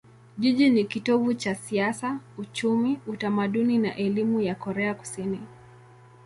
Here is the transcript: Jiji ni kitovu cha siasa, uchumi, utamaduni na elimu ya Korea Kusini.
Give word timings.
Jiji 0.37 0.69
ni 0.69 0.83
kitovu 0.85 1.33
cha 1.33 1.55
siasa, 1.55 2.19
uchumi, 2.37 2.99
utamaduni 3.07 3.77
na 3.77 3.95
elimu 3.95 4.41
ya 4.41 4.55
Korea 4.55 4.93
Kusini. 4.93 5.39